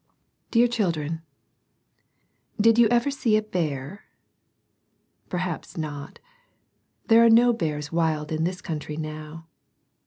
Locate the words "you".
2.79-2.87